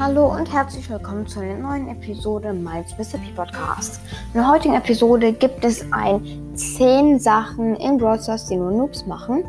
Hallo 0.00 0.32
und 0.32 0.52
herzlich 0.52 0.88
willkommen 0.88 1.26
zu 1.26 1.40
einer 1.40 1.58
neuen 1.58 1.88
Episode 1.88 2.52
meines 2.52 2.96
Recipe 2.96 3.32
Podcast. 3.34 4.00
In 4.32 4.34
der 4.34 4.48
heutigen 4.48 4.74
Episode 4.74 5.32
gibt 5.32 5.64
es 5.64 5.84
ein 5.90 6.54
10 6.54 7.18
Sachen 7.18 7.74
in 7.74 7.98
Brawl 7.98 8.20
Stars, 8.20 8.46
die 8.46 8.54
nur 8.54 8.70
Noobs 8.70 9.06
machen. 9.06 9.42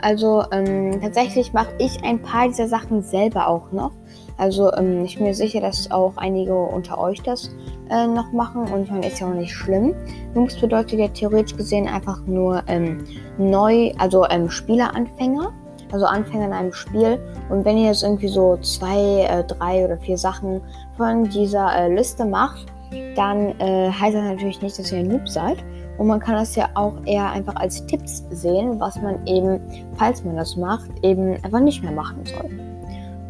Also 0.00 0.44
ähm, 0.52 1.00
tatsächlich 1.00 1.52
mache 1.52 1.72
ich 1.78 2.04
ein 2.04 2.22
paar 2.22 2.46
dieser 2.46 2.68
Sachen 2.68 3.02
selber 3.02 3.48
auch 3.48 3.72
noch. 3.72 3.90
Also 4.36 4.72
ähm, 4.74 5.04
ich 5.04 5.16
bin 5.16 5.26
mir 5.26 5.34
sicher, 5.34 5.60
dass 5.60 5.90
auch 5.90 6.16
einige 6.16 6.54
unter 6.54 6.96
euch 6.98 7.20
das 7.22 7.50
äh, 7.90 8.06
noch 8.06 8.30
machen 8.30 8.72
und 8.72 8.84
ich 8.84 8.90
meine, 8.92 9.08
ist 9.08 9.18
ja 9.18 9.28
auch 9.28 9.34
nicht 9.34 9.52
schlimm. 9.52 9.96
Noobs 10.32 10.60
bedeutet 10.60 11.00
ja 11.00 11.08
theoretisch 11.08 11.56
gesehen 11.56 11.88
einfach 11.88 12.24
nur 12.24 12.62
ähm, 12.68 13.04
neu, 13.36 13.90
also 13.98 14.24
ähm, 14.28 14.48
Spieleranfänger 14.48 15.52
also 15.92 16.06
Anfänger 16.06 16.46
in 16.46 16.52
einem 16.52 16.72
Spiel. 16.72 17.18
Und 17.48 17.64
wenn 17.64 17.78
ihr 17.78 17.86
jetzt 17.86 18.02
irgendwie 18.02 18.28
so 18.28 18.56
zwei, 18.58 19.26
äh, 19.28 19.44
drei 19.44 19.84
oder 19.84 19.98
vier 19.98 20.18
Sachen 20.18 20.60
von 20.96 21.24
dieser 21.24 21.74
äh, 21.74 21.94
Liste 21.94 22.24
macht, 22.24 22.66
dann 23.14 23.58
äh, 23.60 23.90
heißt 23.90 24.16
das 24.16 24.24
natürlich 24.24 24.62
nicht, 24.62 24.78
dass 24.78 24.92
ihr 24.92 24.98
ein 24.98 25.08
Noob 25.08 25.28
seid. 25.28 25.58
Und 25.98 26.06
man 26.06 26.20
kann 26.20 26.36
das 26.36 26.54
ja 26.54 26.68
auch 26.74 26.94
eher 27.04 27.30
einfach 27.30 27.56
als 27.56 27.84
Tipps 27.86 28.24
sehen, 28.30 28.78
was 28.78 29.00
man 29.02 29.26
eben, 29.26 29.60
falls 29.96 30.24
man 30.24 30.36
das 30.36 30.56
macht, 30.56 30.88
eben 31.02 31.34
einfach 31.42 31.60
nicht 31.60 31.82
mehr 31.82 31.92
machen 31.92 32.24
soll. 32.24 32.50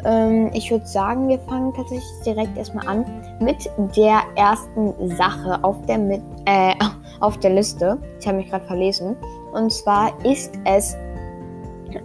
Ähm, 0.05 0.51
ich 0.53 0.69
würde 0.71 0.85
sagen, 0.85 1.27
wir 1.27 1.39
fangen 1.39 1.73
tatsächlich 1.73 2.21
direkt 2.25 2.57
erstmal 2.57 2.87
an 2.87 3.05
mit 3.39 3.69
der 3.95 4.21
ersten 4.35 4.93
Sache 5.15 5.61
auf 5.63 5.75
der, 5.87 5.97
mit, 5.97 6.21
äh, 6.45 6.73
auf 7.19 7.37
der 7.39 7.51
Liste. 7.51 7.97
Ich 8.19 8.27
habe 8.27 8.37
mich 8.37 8.49
gerade 8.49 8.65
verlesen. 8.65 9.15
Und 9.51 9.73
zwar 9.73 10.13
ist 10.23 10.53
es 10.65 10.95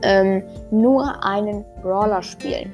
ähm, 0.02 0.42
nur 0.70 1.24
einen 1.24 1.64
Brawler 1.82 2.22
spielen. 2.22 2.72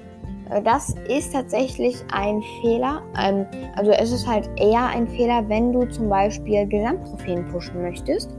Äh, 0.51 0.63
das 0.63 0.95
ist 1.09 1.33
tatsächlich 1.33 1.97
ein 2.13 2.43
Fehler. 2.61 3.03
Ähm, 3.19 3.47
also 3.77 3.91
es 3.93 4.13
ist 4.13 4.27
halt 4.27 4.49
eher 4.57 4.87
ein 4.87 5.09
Fehler, 5.09 5.49
wenn 5.49 5.73
du 5.73 5.85
zum 5.87 6.09
Beispiel 6.09 6.67
Gesamttrophäen 6.67 7.49
pushen 7.49 7.83
möchtest. 7.83 8.31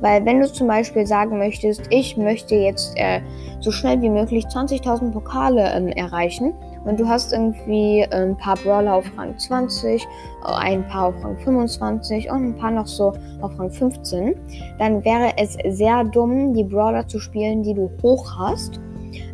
Weil 0.00 0.24
wenn 0.24 0.40
du 0.40 0.52
zum 0.52 0.66
Beispiel 0.66 1.06
sagen 1.06 1.38
möchtest, 1.38 1.82
ich 1.90 2.16
möchte 2.16 2.54
jetzt 2.54 2.94
äh, 2.96 3.20
so 3.60 3.70
schnell 3.70 4.00
wie 4.02 4.10
möglich 4.10 4.44
20.000 4.46 5.12
Pokale 5.12 5.72
ähm, 5.74 5.88
erreichen 5.88 6.54
und 6.84 7.00
du 7.00 7.08
hast 7.08 7.32
irgendwie 7.32 8.00
äh, 8.00 8.08
ein 8.10 8.36
paar 8.36 8.56
Brawler 8.56 8.94
auf 8.94 9.04
Rang 9.16 9.38
20, 9.38 10.06
ein 10.44 10.86
paar 10.88 11.06
auf 11.08 11.14
Rang 11.24 11.36
25 11.38 12.30
und 12.30 12.44
ein 12.44 12.56
paar 12.56 12.70
noch 12.70 12.86
so 12.86 13.12
auf 13.40 13.58
Rang 13.58 13.70
15, 13.70 14.34
dann 14.78 15.04
wäre 15.04 15.32
es 15.36 15.56
sehr 15.76 16.04
dumm, 16.04 16.54
die 16.54 16.64
Brawler 16.64 17.06
zu 17.06 17.18
spielen, 17.18 17.62
die 17.62 17.74
du 17.74 17.90
hoch 18.02 18.26
hast. 18.38 18.80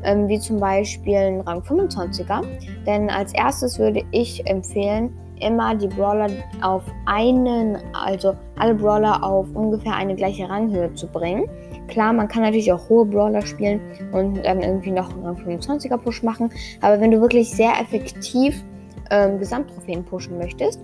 Ähm, 0.03 0.29
wie 0.29 0.39
zum 0.39 0.59
Beispiel 0.61 1.17
ein 1.17 1.41
Rang 1.41 1.61
25er. 1.61 2.43
Denn 2.87 3.09
als 3.09 3.33
erstes 3.35 3.79
würde 3.79 4.03
ich 4.11 4.47
empfehlen, 4.47 5.11
immer 5.41 5.75
die 5.75 5.89
Brawler 5.89 6.29
auf 6.63 6.83
einen, 7.07 7.79
also 7.93 8.35
alle 8.57 8.75
Brawler 8.75 9.23
auf 9.23 9.47
ungefähr 9.55 9.95
eine 9.95 10.15
gleiche 10.15 10.49
Ranghöhe 10.49 10.93
zu 10.95 11.07
bringen. 11.07 11.49
Klar, 11.91 12.13
man 12.13 12.29
kann 12.29 12.43
natürlich 12.43 12.73
auch 12.73 12.89
hohe 12.89 13.05
Brawler 13.05 13.43
spielen 13.43 13.81
und 14.13 14.45
dann 14.45 14.63
irgendwie 14.63 14.93
noch 14.93 15.11
einen 15.11 15.37
25er 15.37 15.97
Push 15.97 16.23
machen. 16.23 16.51
Aber 16.81 17.01
wenn 17.01 17.11
du 17.11 17.21
wirklich 17.21 17.51
sehr 17.51 17.73
effektiv 17.81 18.65
ähm, 19.11 19.39
Gesamttrophäen 19.39 20.05
pushen 20.05 20.39
möchtest, 20.39 20.81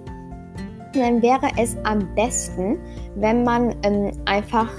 dann 1.01 1.23
wäre 1.23 1.49
es 1.59 1.77
am 1.85 2.15
besten, 2.15 2.79
wenn 3.17 3.45
man 3.45 3.75
ähm, 3.83 4.13
einfach 4.27 4.71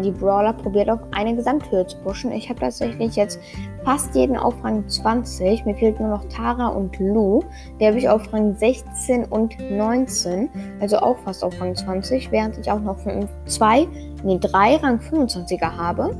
die 0.00 0.10
Brawler 0.10 0.52
probiert 0.52 0.88
auf 0.88 1.00
eine 1.12 1.36
Gesamthöhe 1.36 1.86
zu 1.86 1.98
pushen. 1.98 2.32
Ich 2.32 2.48
habe 2.48 2.60
tatsächlich 2.60 3.16
jetzt 3.16 3.38
fast 3.84 4.14
jeden 4.14 4.36
auf 4.36 4.54
Rang 4.64 4.88
20. 4.88 5.66
Mir 5.66 5.74
fehlt 5.74 6.00
nur 6.00 6.08
noch 6.08 6.24
Tara 6.26 6.68
und 6.68 6.98
Lou. 6.98 7.42
Die 7.78 7.86
habe 7.86 7.98
ich 7.98 8.08
auf 8.08 8.32
Rang 8.32 8.56
16 8.56 9.24
und 9.26 9.54
19. 9.70 10.48
Also 10.80 10.98
auch 10.98 11.18
fast 11.18 11.44
auf 11.44 11.60
Rang 11.60 11.74
20, 11.74 12.30
während 12.30 12.58
ich 12.58 12.70
auch 12.70 12.80
noch 12.80 12.98
2, 13.46 13.86
nee, 14.24 14.38
3 14.38 14.76
Rang 14.76 14.98
25er 14.98 15.76
habe. 15.76 16.16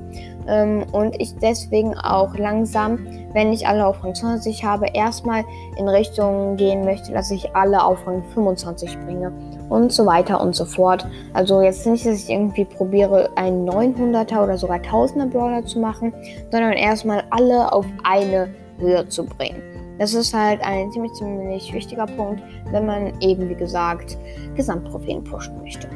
Ähm, 0.49 0.85
und 0.93 1.21
ich 1.21 1.35
deswegen 1.37 1.97
auch 1.97 2.37
langsam, 2.37 2.99
wenn 3.33 3.53
ich 3.53 3.67
alle 3.67 3.87
auf 3.87 4.03
Rang 4.03 4.15
20 4.15 4.65
habe, 4.65 4.89
erstmal 4.93 5.45
in 5.79 5.89
Richtung 5.89 6.57
gehen 6.57 6.85
möchte, 6.85 7.13
dass 7.13 7.31
ich 7.31 7.55
alle 7.55 7.83
auf 7.83 8.07
Rang 8.07 8.25
25 8.35 8.99
bringe 9.01 9.33
und 9.73 9.91
so 9.91 10.05
weiter 10.05 10.41
und 10.41 10.55
so 10.55 10.67
fort. 10.67 11.07
Also 11.33 11.63
jetzt 11.63 11.87
nicht, 11.87 12.05
dass 12.05 12.25
ich 12.25 12.31
irgendwie 12.31 12.67
probiere, 12.67 13.31
einen 13.37 13.69
900er 13.69 14.43
oder 14.43 14.59
sogar 14.59 14.79
1000er 14.79 15.27
Brawler 15.27 15.65
zu 15.65 15.81
machen, 15.81 16.13
sondern 16.51 16.73
erstmal 16.73 17.25
alle 17.31 17.73
auf 17.73 17.87
eine 18.05 18.49
Höhe 18.79 19.09
zu 19.09 19.25
bringen. 19.25 19.63
Das 19.99 20.13
ist 20.15 20.35
halt 20.35 20.61
ein 20.63 20.91
ziemlich, 20.93 21.13
ziemlich 21.15 21.73
wichtiger 21.73 22.07
Punkt, 22.07 22.43
wenn 22.71 22.87
man 22.87 23.13
eben, 23.21 23.49
wie 23.49 23.55
gesagt, 23.55 24.19
Gesamttrophäen 24.55 25.25
pushen 25.25 25.57
möchte. 25.63 25.89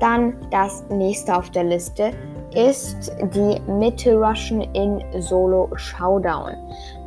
Dann 0.00 0.34
das 0.50 0.84
nächste 0.90 1.36
auf 1.36 1.50
der 1.50 1.64
Liste 1.64 2.12
ist 2.54 3.12
die 3.34 3.60
Mitte 3.70 4.14
Rushen 4.16 4.62
in 4.74 5.02
Solo 5.20 5.68
Showdown. 5.74 6.52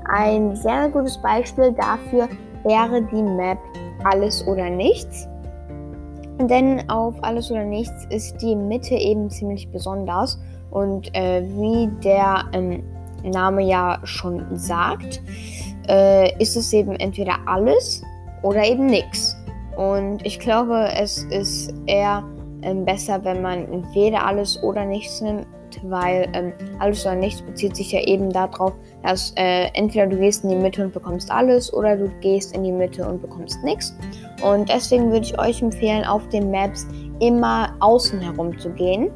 Ein 0.10 0.56
sehr 0.56 0.90
gutes 0.90 1.18
Beispiel 1.18 1.72
dafür 1.72 2.28
wäre 2.64 3.02
die 3.02 3.24
Map 3.24 3.58
Alles 4.04 4.46
oder 4.46 4.70
Nichts. 4.70 5.28
Denn 6.40 6.88
auf 6.90 7.16
Alles 7.24 7.52
oder 7.52 7.64
Nichts 7.64 8.06
ist 8.10 8.38
die 8.42 8.56
Mitte 8.56 8.96
eben 8.96 9.30
ziemlich 9.30 9.70
besonders. 9.72 10.40
Und 10.70 11.14
äh, 11.16 11.44
wie 11.44 11.90
der 12.04 12.46
ähm, 12.54 12.84
Name 13.24 13.64
ja 13.64 14.00
schon 14.04 14.46
sagt, 14.58 15.22
äh, 15.88 16.32
ist 16.42 16.56
es 16.56 16.72
eben 16.74 16.96
entweder 16.98 17.38
alles 17.46 18.04
oder 18.44 18.64
eben 18.64 18.86
nichts. 18.86 19.36
Und 19.76 20.26
ich 20.26 20.40
glaube, 20.40 20.90
es 20.96 21.24
ist 21.24 21.74
eher 21.86 22.24
ähm, 22.62 22.86
besser, 22.86 23.24
wenn 23.24 23.42
man 23.42 23.84
weder 23.94 24.26
alles 24.26 24.62
oder 24.62 24.86
nichts 24.86 25.22
nimmt, 25.22 25.48
weil 25.84 26.28
ähm, 26.34 26.54
alles 26.80 27.06
oder 27.06 27.16
nichts 27.16 27.42
bezieht 27.42 27.76
sich 27.76 27.92
ja 27.92 28.02
eben 28.02 28.32
darauf, 28.32 28.74
dass 29.04 29.34
äh, 29.36 29.68
entweder 29.74 30.08
du 30.08 30.18
gehst 30.18 30.44
in 30.44 30.50
die 30.50 30.56
Mitte 30.56 30.84
und 30.84 30.94
bekommst 30.94 31.32
alles 31.32 31.74
oder 31.74 31.96
du 31.96 32.10
gehst 32.22 32.56
in 32.56 32.64
die 32.64 32.72
Mitte 32.72 33.08
und 33.08 33.22
bekommst 33.22 33.64
nichts. 33.64 33.96
Und 34.44 34.70
deswegen 34.70 35.12
würde 35.12 35.26
ich 35.26 35.40
euch 35.40 35.62
empfehlen, 35.62 36.06
auf 36.06 36.28
den 36.30 36.52
Maps 36.52 36.88
immer 37.20 37.74
außen 37.80 38.20
herum 38.20 38.58
zu 38.60 38.70
gehen. 38.72 39.12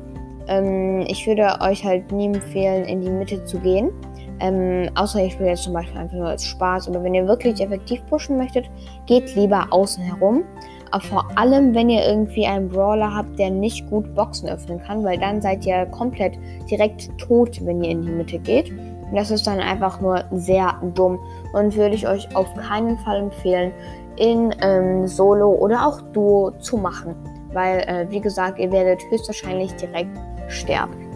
Ähm, 0.48 1.06
ich 1.08 1.26
würde 1.28 1.58
euch 1.62 1.84
halt 1.84 2.12
nie 2.12 2.28
empfehlen, 2.28 2.86
in 2.86 3.02
die 3.02 3.10
Mitte 3.10 3.44
zu 3.46 3.60
gehen. 3.60 3.92
Ähm, 4.40 4.90
außer 4.96 5.24
ich 5.24 5.40
will 5.40 5.48
jetzt 5.48 5.64
zum 5.64 5.74
Beispiel 5.74 6.00
einfach 6.00 6.18
nur 6.18 6.28
als 6.28 6.46
Spaß. 6.46 6.88
Aber 6.90 7.04
wenn 7.04 7.14
ihr 7.14 7.28
wirklich 7.28 7.62
effektiv 7.62 8.06
pushen 8.08 8.38
möchtet, 8.38 8.70
geht 9.06 9.36
lieber 9.36 9.68
außen 9.70 10.04
herum. 10.04 10.44
Aber 10.92 11.04
vor 11.04 11.26
allem, 11.36 11.74
wenn 11.74 11.90
ihr 11.90 12.06
irgendwie 12.06 12.46
einen 12.46 12.70
Brawler 12.70 13.16
habt, 13.16 13.40
der 13.40 13.50
nicht 13.50 13.90
gut 13.90 14.14
Boxen 14.14 14.50
öffnen 14.50 14.82
kann, 14.84 15.04
weil 15.04 15.18
dann 15.18 15.42
seid 15.42 15.66
ihr 15.66 15.86
komplett 15.88 16.38
direkt 16.70 17.18
tot, 17.18 17.66
wenn 17.66 17.84
ihr 17.84 17.92
in 17.92 18.02
die 18.02 18.12
Mitte 18.12 18.40
geht. 18.40 18.70
Und 18.70 19.16
das 19.16 19.32
ist 19.32 19.48
dann 19.48 19.60
einfach 19.60 20.02
nur 20.02 20.24
sehr 20.32 20.76
dumm 20.94 21.20
und 21.54 21.76
würde 21.76 21.96
ich 21.96 22.08
euch 22.08 22.34
auf 22.36 22.54
keinen 22.56 22.98
Fall 23.00 23.22
empfehlen, 23.22 23.72
in 24.18 24.54
ähm, 24.62 25.08
Solo 25.08 25.52
oder 25.52 25.88
auch 25.88 26.02
Duo 26.14 26.52
zu 26.60 26.78
machen. 26.78 27.16
Weil, 27.54 27.80
äh, 27.88 28.06
wie 28.10 28.22
gesagt, 28.22 28.60
ihr 28.60 28.72
werdet 28.72 29.02
höchstwahrscheinlich 29.10 29.74
direkt 29.76 30.18
sterben. 30.48 31.12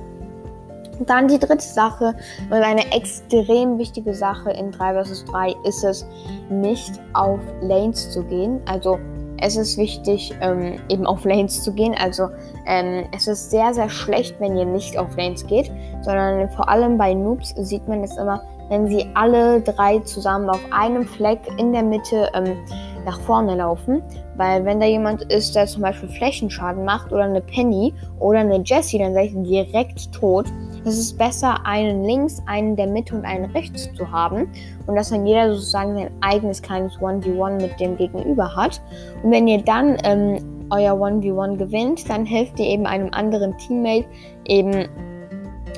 Dann 1.00 1.28
die 1.28 1.40
dritte 1.40 1.64
Sache 1.64 2.16
und 2.50 2.53
eine 2.53 2.90
extrem 2.94 3.78
wichtige 3.78 4.14
Sache 4.14 4.52
in 4.52 4.72
3 4.72 5.03
vs 5.03 5.25
3 5.25 5.53
ist 5.66 5.84
es, 5.84 6.06
nicht 6.50 7.02
auf 7.14 7.40
Lanes 7.62 8.12
zu 8.12 8.24
gehen. 8.24 8.62
Also 8.66 8.97
es 9.45 9.56
ist 9.56 9.78
wichtig, 9.78 10.33
ähm, 10.41 10.79
eben 10.89 11.06
auf 11.06 11.23
Lanes 11.23 11.63
zu 11.63 11.72
gehen. 11.72 11.95
Also 12.00 12.29
ähm, 12.66 13.06
es 13.16 13.28
ist 13.28 13.51
sehr, 13.51 13.73
sehr 13.73 13.89
schlecht, 13.89 14.35
wenn 14.39 14.57
ihr 14.57 14.66
nicht 14.66 14.97
auf 14.97 15.16
Lanes 15.16 15.45
geht, 15.45 15.72
sondern 16.01 16.50
vor 16.51 16.67
allem 16.67 16.97
bei 16.97 17.13
Noobs 17.13 17.53
sieht 17.57 17.88
man 17.88 18.03
es 18.03 18.17
immer, 18.17 18.41
wenn 18.69 18.88
sie 18.88 19.05
alle 19.13 19.61
drei 19.61 19.99
zusammen 19.99 20.49
auf 20.49 20.61
einem 20.72 21.05
Fleck 21.05 21.40
in 21.59 21.72
der 21.72 21.84
Mitte 21.84 22.29
ähm, 22.34 22.58
nach 23.05 23.20
vorne 23.22 23.55
laufen. 23.55 24.02
Weil 24.35 24.66
wenn 24.66 24.79
da 24.79 24.87
jemand 24.87 25.22
ist, 25.31 25.55
der 25.55 25.67
zum 25.67 25.84
Beispiel 25.84 26.09
Flächenschaden 26.09 26.84
macht 26.84 27.11
oder 27.11 27.23
eine 27.23 27.41
Penny 27.41 27.93
oder 28.20 28.40
eine 28.40 28.61
Jessie, 28.64 28.97
dann 28.97 29.14
seid 29.14 29.31
ihr 29.31 29.43
direkt 29.43 30.11
tot. 30.11 30.47
Es 30.85 30.99
ist 30.99 31.17
besser, 31.17 31.66
einen 31.66 32.03
links, 32.03 32.41
einen 32.46 32.76
der 32.76 32.85
Mitte 32.85 33.16
und 33.16 33.26
einen 33.26 33.46
rechts 33.46 33.91
zu 33.96 34.11
haben. 34.11 34.47
Und 34.85 34.96
dass 34.96 35.09
dann 35.09 35.26
jeder 35.26 35.53
sozusagen 35.53 35.96
sein 35.96 36.11
eigenes 36.22 36.61
kleines 36.61 36.97
1v1 36.99 37.61
mit 37.61 37.79
dem 37.79 37.97
Gegenüber 37.97 38.55
hat. 38.55 38.82
Und 39.23 39.32
wenn 39.32 39.47
ihr 39.47 39.64
dann 39.64 39.97
ähm, 40.03 40.37
euer 40.70 40.93
1v1 40.93 41.58
gewinnt, 41.58 42.08
dann 42.08 42.26
helft 42.26 42.59
ihr 42.59 42.67
eben 42.67 42.85
einem 42.85 43.09
anderen 43.14 43.58
Teammate 43.58 44.05
eben 44.46 44.87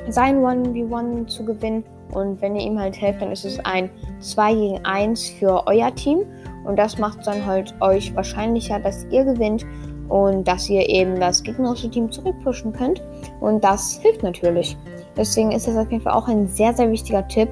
sein 0.08 0.42
1v1 0.42 1.26
zu 1.26 1.44
gewinnen. 1.44 1.84
Und 2.12 2.40
wenn 2.42 2.56
ihr 2.56 2.66
ihm 2.66 2.78
halt 2.78 3.00
helft, 3.00 3.22
dann 3.22 3.32
ist 3.32 3.44
es 3.44 3.58
ein 3.64 3.90
2 4.20 4.54
gegen 4.54 4.84
1 4.84 5.30
für 5.30 5.66
euer 5.66 5.94
Team. 5.94 6.20
Und 6.64 6.78
das 6.78 6.98
macht 6.98 7.26
dann 7.26 7.46
halt 7.46 7.74
euch 7.80 8.14
wahrscheinlicher, 8.14 8.78
dass 8.78 9.06
ihr 9.10 9.24
gewinnt 9.24 9.64
und 10.08 10.46
dass 10.48 10.68
ihr 10.68 10.88
eben 10.88 11.20
das 11.20 11.42
gegnerische 11.42 11.90
Team 11.90 12.10
zurückpushen 12.10 12.72
könnt. 12.72 13.02
Und 13.40 13.62
das 13.62 14.00
hilft 14.02 14.22
natürlich. 14.22 14.76
Deswegen 15.18 15.50
ist 15.52 15.66
das 15.66 15.76
auf 15.76 15.90
jeden 15.90 16.02
Fall 16.02 16.12
auch 16.12 16.28
ein 16.28 16.46
sehr, 16.46 16.72
sehr 16.72 16.90
wichtiger 16.90 17.26
Tipp. 17.26 17.48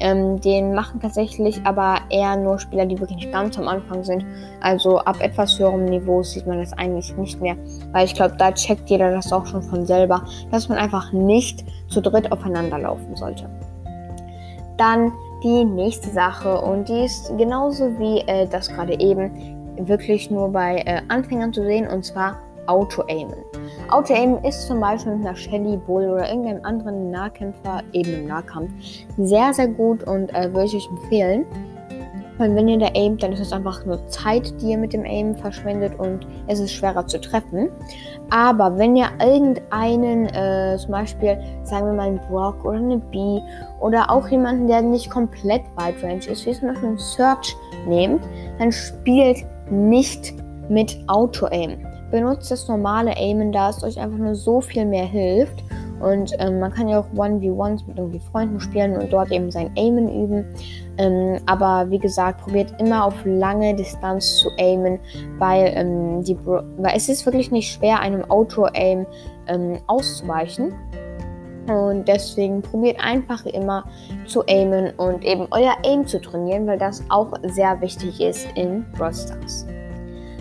Ähm, 0.00 0.40
den 0.40 0.74
machen 0.74 1.00
tatsächlich 1.00 1.60
aber 1.64 1.96
eher 2.08 2.36
nur 2.36 2.60
Spieler, 2.60 2.86
die 2.86 3.00
wirklich 3.00 3.32
ganz 3.32 3.58
am 3.58 3.66
Anfang 3.66 4.04
sind. 4.04 4.24
Also 4.60 4.98
ab 4.98 5.16
etwas 5.20 5.58
höherem 5.58 5.86
Niveau 5.86 6.22
sieht 6.22 6.46
man 6.46 6.60
das 6.60 6.72
eigentlich 6.74 7.16
nicht 7.16 7.40
mehr. 7.40 7.56
Weil 7.90 8.04
ich 8.04 8.14
glaube, 8.14 8.36
da 8.38 8.52
checkt 8.52 8.88
jeder 8.88 9.10
das 9.10 9.32
auch 9.32 9.44
schon 9.46 9.60
von 9.60 9.84
selber, 9.84 10.24
dass 10.52 10.68
man 10.68 10.78
einfach 10.78 11.12
nicht 11.12 11.64
zu 11.88 12.00
dritt 12.00 12.30
aufeinander 12.30 12.78
laufen 12.78 13.16
sollte. 13.16 13.50
Dann 14.76 15.12
die 15.42 15.64
nächste 15.64 16.10
Sache 16.10 16.60
und 16.60 16.88
die 16.88 17.04
ist 17.04 17.36
genauso 17.36 17.98
wie 17.98 18.20
äh, 18.28 18.46
das 18.46 18.68
gerade 18.68 18.98
eben 19.00 19.56
wirklich 19.80 20.30
nur 20.30 20.50
bei 20.50 20.78
äh, 20.86 21.00
Anfängern 21.08 21.52
zu 21.52 21.62
sehen 21.62 21.88
und 21.88 22.04
zwar 22.04 22.36
Auto-Aimen. 22.68 23.42
Auto-Aimen 23.90 24.44
ist 24.44 24.66
zum 24.66 24.80
Beispiel 24.80 25.16
mit 25.16 25.26
einer 25.26 25.36
Shelly, 25.36 25.76
Bull 25.76 26.08
oder 26.08 26.28
irgendeinem 26.28 26.64
anderen 26.64 27.10
Nahkämpfer, 27.10 27.82
eben 27.92 28.12
im 28.12 28.26
Nahkampf, 28.26 28.70
sehr, 29.16 29.52
sehr 29.52 29.68
gut 29.68 30.04
und 30.04 30.32
äh, 30.34 30.52
würde 30.52 30.66
ich 30.66 30.76
euch 30.76 30.88
empfehlen. 30.90 31.46
Weil 32.38 32.54
wenn 32.54 32.68
ihr 32.68 32.78
da 32.78 32.86
aimt, 32.94 33.22
dann 33.22 33.32
ist 33.32 33.40
es 33.40 33.52
einfach 33.52 33.84
nur 33.84 34.06
Zeit, 34.08 34.54
die 34.60 34.70
ihr 34.70 34.78
mit 34.78 34.92
dem 34.92 35.04
Aim 35.04 35.34
verschwendet 35.34 35.98
und 35.98 36.26
es 36.46 36.60
ist 36.60 36.72
schwerer 36.72 37.04
zu 37.04 37.20
treffen. 37.20 37.68
Aber 38.30 38.78
wenn 38.78 38.94
ihr 38.94 39.08
irgendeinen, 39.20 40.26
äh, 40.26 40.76
zum 40.78 40.92
Beispiel, 40.92 41.36
sagen 41.64 41.86
wir 41.86 41.92
mal 41.94 42.06
einen 42.08 42.20
Brock 42.28 42.64
oder 42.64 42.78
eine 42.78 42.98
Bee 42.98 43.42
oder 43.80 44.08
auch 44.08 44.28
jemanden, 44.28 44.68
der 44.68 44.82
nicht 44.82 45.10
komplett 45.10 45.62
wide 45.76 46.00
range 46.02 46.28
ist, 46.30 46.46
wie 46.46 46.52
zum 46.52 46.68
Beispiel 46.68 46.88
einen 46.88 46.98
Search 46.98 47.56
nehmt, 47.88 48.22
dann 48.60 48.70
spielt 48.70 49.44
nicht 49.70 50.34
mit 50.68 50.96
Auto-Aim. 51.08 51.87
Benutzt 52.10 52.50
das 52.50 52.68
normale 52.68 53.16
Aimen, 53.16 53.52
da 53.52 53.70
es 53.70 53.82
euch 53.82 53.98
einfach 53.98 54.18
nur 54.18 54.34
so 54.34 54.60
viel 54.60 54.84
mehr 54.84 55.04
hilft. 55.04 55.62
Und 56.00 56.32
ähm, 56.38 56.60
man 56.60 56.72
kann 56.72 56.88
ja 56.88 57.00
auch 57.00 57.08
1v1s 57.12 57.86
mit 57.86 57.98
irgendwie 57.98 58.20
Freunden 58.20 58.60
spielen 58.60 58.96
und 58.96 59.12
dort 59.12 59.32
eben 59.32 59.50
sein 59.50 59.70
Aimen 59.76 60.08
üben. 60.08 60.44
Ähm, 60.96 61.40
aber 61.46 61.90
wie 61.90 61.98
gesagt, 61.98 62.40
probiert 62.42 62.72
immer 62.80 63.04
auf 63.04 63.14
lange 63.24 63.74
Distanz 63.74 64.38
zu 64.38 64.48
aimen, 64.58 65.00
weil, 65.38 65.72
ähm, 65.74 66.22
die 66.22 66.38
weil 66.44 66.96
es 66.96 67.08
ist 67.08 67.26
wirklich 67.26 67.50
nicht 67.50 67.72
schwer, 67.72 68.00
einem 68.00 68.24
Auto-Aim 68.30 69.06
ähm, 69.48 69.78
auszuweichen. 69.86 70.72
Und 71.68 72.08
deswegen 72.08 72.62
probiert 72.62 72.98
einfach 72.98 73.44
immer 73.44 73.84
zu 74.26 74.42
aimen 74.46 74.92
und 74.96 75.24
eben 75.24 75.46
euer 75.50 75.76
Aim 75.84 76.06
zu 76.06 76.20
trainieren, 76.20 76.66
weil 76.66 76.78
das 76.78 77.04
auch 77.10 77.32
sehr 77.42 77.78
wichtig 77.80 78.20
ist 78.20 78.48
in 78.54 78.86
Brawl 78.92 79.12
Stars. 79.12 79.66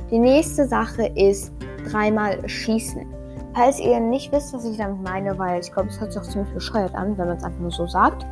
Die 0.10 0.20
nächste 0.20 0.66
Sache 0.68 1.08
ist 1.16 1.52
dreimal 1.92 2.48
schießen. 2.48 3.06
Falls 3.54 3.80
ihr 3.80 4.00
nicht 4.00 4.32
wisst, 4.32 4.54
was 4.54 4.66
ich 4.66 4.78
damit 4.78 5.02
meine, 5.02 5.38
weil 5.38 5.60
ich 5.60 5.72
glaube, 5.72 5.90
es 5.90 6.00
hört 6.00 6.14
sich 6.14 6.22
auch 6.22 6.28
ziemlich 6.28 6.54
bescheuert 6.54 6.94
an, 6.96 7.18
wenn 7.18 7.28
man 7.28 7.38
es 7.38 7.44
einfach 7.44 7.60
nur 7.60 7.72
so 7.72 7.88
sagt, 7.88 8.26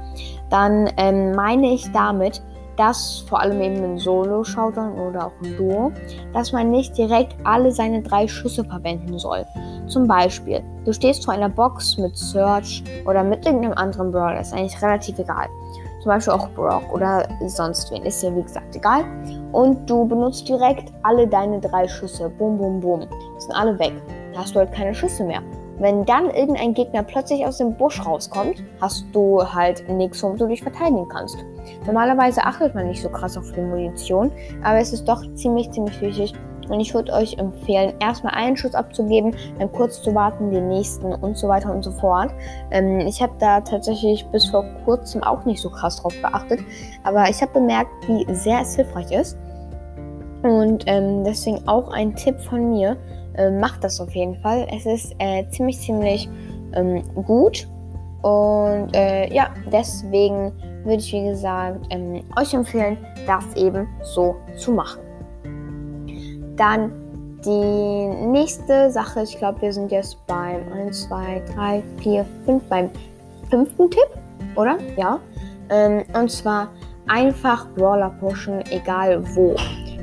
dann 0.49 0.89
ähm, 0.97 1.33
meine 1.33 1.73
ich 1.73 1.91
damit, 1.91 2.41
dass 2.77 3.25
vor 3.27 3.39
allem 3.39 3.59
eben 3.61 3.83
in 3.83 3.97
Solo-Showdown 3.97 4.93
oder 4.99 5.27
auch 5.27 5.31
im 5.41 5.57
Duo, 5.57 5.91
dass 6.33 6.51
man 6.51 6.69
nicht 6.69 6.97
direkt 6.97 7.35
alle 7.43 7.71
seine 7.71 8.01
drei 8.01 8.27
Schüsse 8.27 8.63
verwenden 8.63 9.17
soll. 9.17 9.45
Zum 9.87 10.07
Beispiel, 10.07 10.61
du 10.83 10.93
stehst 10.93 11.25
vor 11.25 11.33
einer 11.33 11.49
Box 11.49 11.97
mit 11.97 12.15
Search 12.17 12.83
oder 13.05 13.23
mit 13.23 13.45
irgendeinem 13.45 13.73
anderen 13.73 14.11
Brawler, 14.11 14.39
ist 14.39 14.53
eigentlich 14.53 14.81
relativ 14.81 15.17
egal. 15.19 15.47
Zum 16.05 16.11
Beispiel 16.11 16.33
auch 16.33 16.49
Brock 16.49 16.93
oder 16.93 17.27
sonst 17.47 17.89
wen, 17.89 18.03
ist 18.03 18.21
ja 18.21 18.29
wie 18.35 18.43
gesagt 18.43 18.75
egal. 18.75 19.03
Und 19.53 19.89
du 19.89 20.05
benutzt 20.05 20.47
direkt 20.47 20.93
alle 21.01 21.27
deine 21.27 21.59
drei 21.59 21.87
Schüsse. 21.87 22.29
Bum, 22.29 22.59
bum, 22.59 22.79
bum. 22.79 23.07
Sind 23.39 23.55
alle 23.55 23.79
weg. 23.79 23.93
Da 24.31 24.41
hast 24.41 24.53
du 24.53 24.59
halt 24.59 24.71
keine 24.71 24.93
Schüsse 24.93 25.23
mehr. 25.23 25.41
Wenn 25.79 26.05
dann 26.05 26.29
irgendein 26.29 26.75
Gegner 26.75 27.01
plötzlich 27.01 27.43
aus 27.43 27.57
dem 27.57 27.75
Busch 27.75 28.05
rauskommt, 28.05 28.63
hast 28.79 29.03
du 29.13 29.41
halt 29.41 29.89
nichts, 29.89 30.21
womit 30.21 30.41
du 30.41 30.45
dich 30.45 30.61
verteidigen 30.61 31.07
kannst. 31.09 31.43
Normalerweise 31.87 32.43
achtet 32.43 32.75
man 32.75 32.87
nicht 32.87 33.01
so 33.01 33.09
krass 33.09 33.35
auf 33.35 33.51
die 33.53 33.61
Munition, 33.61 34.31
aber 34.63 34.77
es 34.77 34.93
ist 34.93 35.05
doch 35.09 35.23
ziemlich, 35.33 35.71
ziemlich 35.71 35.99
wichtig. 36.01 36.35
Und 36.69 36.79
ich 36.79 36.93
würde 36.93 37.13
euch 37.13 37.37
empfehlen, 37.37 37.93
erstmal 37.99 38.33
einen 38.33 38.57
Schuss 38.57 38.73
abzugeben, 38.73 39.35
dann 39.59 39.71
kurz 39.71 40.01
zu 40.01 40.13
warten, 40.13 40.51
den 40.51 40.67
nächsten 40.69 41.13
und 41.13 41.37
so 41.37 41.47
weiter 41.47 41.73
und 41.73 41.83
so 41.83 41.91
fort. 41.91 42.31
Ähm, 42.71 42.99
ich 43.01 43.21
habe 43.21 43.33
da 43.39 43.61
tatsächlich 43.61 44.25
bis 44.27 44.45
vor 44.49 44.65
kurzem 44.85 45.23
auch 45.23 45.45
nicht 45.45 45.61
so 45.61 45.69
krass 45.69 46.01
drauf 46.01 46.13
geachtet, 46.21 46.59
aber 47.03 47.29
ich 47.29 47.41
habe 47.41 47.53
bemerkt, 47.53 47.89
wie 48.07 48.25
sehr 48.33 48.61
es 48.61 48.75
hilfreich 48.75 49.11
ist. 49.11 49.37
Und 50.43 50.83
ähm, 50.87 51.23
deswegen 51.23 51.67
auch 51.67 51.91
ein 51.91 52.15
Tipp 52.15 52.39
von 52.39 52.69
mir, 52.69 52.97
äh, 53.37 53.49
macht 53.49 53.83
das 53.83 53.99
auf 53.99 54.13
jeden 54.15 54.35
Fall. 54.41 54.67
Es 54.75 54.85
ist 54.85 55.15
äh, 55.19 55.47
ziemlich, 55.49 55.79
ziemlich 55.79 56.29
ähm, 56.73 57.03
gut. 57.25 57.67
Und 58.21 58.95
äh, 58.95 59.31
ja, 59.33 59.49
deswegen 59.71 60.51
würde 60.83 60.97
ich, 60.97 61.13
wie 61.13 61.25
gesagt, 61.25 61.85
ähm, 61.89 62.23
euch 62.39 62.53
empfehlen, 62.53 62.97
das 63.27 63.55
eben 63.55 63.87
so 64.03 64.35
zu 64.55 64.71
machen. 64.71 65.04
Dann 66.57 66.91
die 67.45 68.27
nächste 68.27 68.89
Sache, 68.89 69.23
ich 69.23 69.37
glaube, 69.37 69.61
wir 69.61 69.73
sind 69.73 69.91
jetzt 69.91 70.17
beim 70.25 70.71
1, 70.73 71.07
2, 71.07 71.43
3, 71.53 71.83
4, 72.01 72.25
5, 72.45 72.63
beim 72.69 72.89
fünften 73.49 73.91
Tipp, 73.91 74.09
oder? 74.55 74.77
Ja. 74.97 75.19
Ähm, 75.69 76.03
und 76.13 76.31
zwar 76.31 76.69
einfach 77.07 77.67
Brawler 77.75 78.09
pushen, 78.19 78.63
egal 78.71 79.23
wo. 79.35 79.55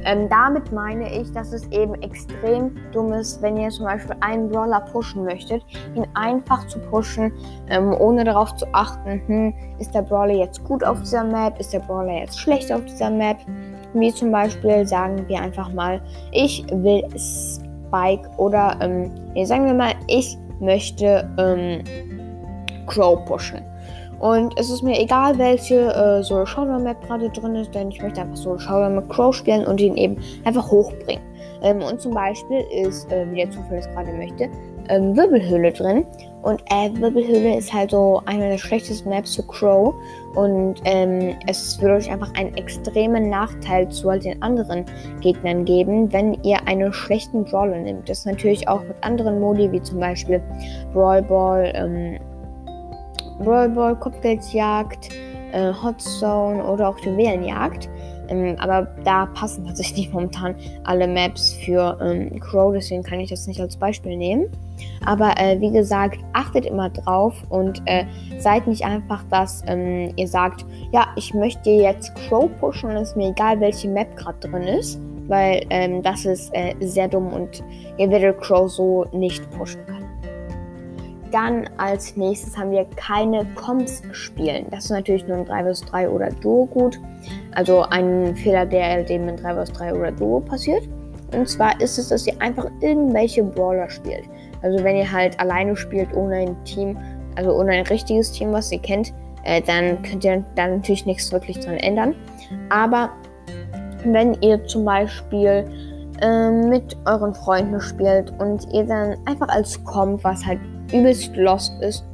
Ähm, 0.04 0.28
damit 0.28 0.72
meine 0.72 1.12
ich, 1.12 1.31
dass 1.32 1.52
es 1.52 1.66
eben 1.70 1.94
extrem 2.02 2.76
dumm 2.93 3.12
ist, 3.12 3.40
wenn 3.40 3.56
ihr 3.56 3.70
zum 3.70 3.84
Beispiel 3.84 4.16
einen 4.20 4.48
Brawler 4.48 4.81
pushen 4.81 5.25
möchtet, 5.25 5.64
ihn 5.94 6.06
einfach 6.14 6.66
zu 6.66 6.81
pushen, 6.81 7.32
ähm, 7.69 7.94
ohne 7.98 8.25
darauf 8.25 8.55
zu 8.56 8.66
achten, 8.72 9.22
hm, 9.26 9.55
ist 9.78 9.94
der 9.94 10.02
Brawler 10.02 10.34
jetzt 10.34 10.64
gut 10.64 10.82
auf 10.82 11.00
dieser 11.00 11.22
Map, 11.22 11.58
ist 11.60 11.72
der 11.72 11.81
Brawler 11.81 12.20
jetzt 12.20 12.38
schlecht 12.40 12.72
auf 12.72 12.84
dieser 12.84 13.10
Map. 13.10 13.38
Wie 13.94 14.12
zum 14.12 14.31
Beispiel 14.31 14.87
sagen 14.87 15.25
wir 15.29 15.41
einfach 15.41 15.73
mal, 15.73 16.00
ich 16.33 16.65
will 16.71 17.03
Spike 17.17 18.29
oder, 18.39 18.77
ähm, 18.81 19.11
sagen 19.44 19.67
wir 19.67 19.75
mal, 19.75 19.93
ich 20.09 20.37
möchte 20.61 21.29
ähm, 21.39 21.83
Crow 22.87 23.25
pushen. 23.25 23.62
Und 24.21 24.59
es 24.59 24.71
ist 24.71 24.83
mir 24.83 25.00
egal, 25.00 25.37
welche 25.37 25.93
äh, 25.93 26.23
Solo 26.23 26.47
Showdown 26.47 26.85
Map 26.85 27.05
gerade 27.05 27.29
drin 27.31 27.56
ist, 27.56 27.75
denn 27.75 27.91
ich 27.91 28.00
möchte 28.00 28.21
einfach 28.21 28.37
Solo 28.37 28.59
Showdown 28.59 28.94
mit 28.94 29.09
Crow 29.09 29.35
spielen 29.35 29.67
und 29.67 29.81
ihn 29.81 29.97
eben 29.97 30.17
einfach 30.44 30.71
hochbringen. 30.71 31.25
Ähm, 31.62 31.83
und 31.83 32.00
zum 32.00 32.15
Beispiel 32.15 32.65
ist, 32.71 33.11
äh, 33.11 33.29
wie 33.31 33.37
der 33.37 33.50
Zufall 33.50 33.79
es 33.79 33.89
gerade 33.89 34.12
möchte, 34.12 34.49
ähm, 34.89 35.17
Wirbelhöhle 35.17 35.73
drin. 35.73 36.06
Und 36.43 36.61
äh, 36.71 36.91
Wirbelhöhle 36.94 37.56
ist 37.56 37.73
halt 37.73 37.93
so 37.93 38.21
eine 38.27 38.49
der 38.50 38.59
schlechtesten 38.59 39.09
Maps 39.09 39.37
für 39.37 39.44
Crow. 39.44 39.94
Und 40.35 40.81
ähm, 40.85 41.37
es 41.47 41.81
würde 41.81 41.94
euch 41.94 42.11
einfach 42.11 42.33
einen 42.35 42.55
extremen 42.56 43.31
Nachteil 43.31 43.89
zu 43.89 44.08
all 44.11 44.19
den 44.19 44.43
anderen 44.43 44.84
Gegnern 45.20 45.65
geben, 45.65 46.13
wenn 46.13 46.34
ihr 46.43 46.67
einen 46.67 46.93
schlechten 46.93 47.44
Brawler 47.44 47.79
nimmt. 47.79 48.08
Das 48.08 48.20
ist 48.20 48.27
natürlich 48.27 48.67
auch 48.67 48.82
mit 48.82 48.96
anderen 49.03 49.41
Modi, 49.41 49.70
wie 49.70 49.81
zum 49.82 50.01
Beispiel 50.01 50.43
Brawl 50.93 51.22
Ball, 51.22 51.72
ähm, 51.77 52.19
Brawl 53.39 53.69
Ball, 53.69 53.94
Kopfgeldjagd, 53.96 55.11
äh, 55.53 55.72
Hot 55.82 56.01
Zone 56.01 56.65
oder 56.65 56.89
auch 56.89 56.99
Juwelenjagd. 56.99 57.89
Ähm, 58.29 58.56
aber 58.58 58.89
da 59.05 59.27
passen 59.27 59.65
tatsächlich 59.65 60.11
momentan 60.13 60.56
alle 60.84 61.06
Maps 61.06 61.53
für 61.53 61.99
ähm, 62.03 62.41
Crow, 62.41 62.72
deswegen 62.72 63.03
kann 63.03 63.20
ich 63.20 63.31
das 63.31 63.46
nicht 63.46 63.61
als 63.61 63.77
Beispiel 63.77 64.17
nehmen. 64.17 64.46
Aber 65.05 65.34
äh, 65.39 65.60
wie 65.60 65.70
gesagt, 65.70 66.19
achtet 66.32 66.67
immer 66.67 66.91
drauf 66.91 67.34
und 67.48 67.82
äh, 67.86 68.05
seid 68.39 68.67
nicht 68.67 68.84
einfach, 68.84 69.24
dass 69.31 69.62
ähm, 69.67 70.12
ihr 70.17 70.29
sagt, 70.29 70.65
ja, 70.93 71.06
ich 71.17 71.34
möchte 71.34 71.70
jetzt 71.70 72.15
Crow 72.15 72.51
pushen 72.60 72.91
und 72.91 72.96
ist 72.96 73.17
mir 73.17 73.31
egal, 73.31 73.60
welche 73.60 73.89
Map 73.89 74.17
gerade 74.17 74.39
drin 74.39 74.62
ist, 74.62 75.01
weil 75.29 75.65
ähm, 75.70 76.03
das 76.03 76.24
ist 76.24 76.55
äh, 76.55 76.74
sehr 76.81 77.08
dumm 77.08 77.32
und 77.32 77.65
ihr 77.98 78.10
werdet 78.10 78.41
Crow 78.41 78.70
so 78.70 79.06
nicht 79.12 79.48
pushen 79.51 79.84
können. 79.86 80.03
Dann 81.32 81.69
als 81.79 82.15
nächstes 82.17 82.56
haben 82.58 82.70
wir 82.72 82.84
keine 82.94 83.46
Comps 83.55 84.03
spielen. 84.12 84.67
Das 84.70 84.84
ist 84.84 84.91
natürlich 84.91 85.27
nur 85.27 85.39
ein 85.39 85.46
3 85.46 85.72
vs 85.72 85.81
3 85.86 86.10
oder 86.10 86.29
Duo 86.29 86.67
gut. 86.67 87.01
Also 87.55 87.82
ein 87.89 88.36
Fehler, 88.36 88.67
der 88.67 89.03
dem 89.03 89.29
in 89.29 89.36
3 89.36 89.65
vs 89.65 89.72
3 89.72 89.94
oder 89.94 90.12
Duo 90.12 90.41
passiert. 90.41 90.86
Und 91.34 91.48
zwar 91.48 91.81
ist 91.81 91.98
es, 91.98 92.08
dass 92.08 92.27
ihr 92.27 92.34
einfach 92.41 92.67
irgendwelche 92.81 93.43
Brawler 93.43 93.89
spielt. 93.89 94.24
Also 94.62 94.82
wenn 94.84 94.96
ihr 94.96 95.10
halt 95.10 95.38
alleine 95.40 95.76
spielt 95.76 96.14
ohne 96.14 96.36
ein 96.36 96.64
Team, 96.64 96.96
also 97.36 97.52
ohne 97.52 97.72
ein 97.72 97.86
richtiges 97.86 98.32
Team, 98.32 98.52
was 98.52 98.70
ihr 98.72 98.78
kennt, 98.78 99.12
äh, 99.44 99.60
dann 99.60 100.02
könnt 100.02 100.24
ihr 100.24 100.44
da 100.54 100.69
natürlich 100.69 101.06
nichts 101.06 101.32
wirklich 101.32 101.58
dran 101.60 101.76
ändern. 101.76 102.14
Aber 102.69 103.10
wenn 104.04 104.34
ihr 104.40 104.64
zum 104.66 104.84
Beispiel 104.84 105.66
äh, 106.20 106.50
mit 106.50 106.96
euren 107.06 107.34
Freunden 107.34 107.81
spielt 107.81 108.32
und 108.38 108.66
ihr 108.72 108.84
dann 108.84 109.16
einfach 109.26 109.48
als 109.48 109.82
Comp, 109.84 110.22
was 110.24 110.44
halt 110.44 110.60
übelst 110.92 111.34
lost 111.36 111.72
ist, 111.82 112.04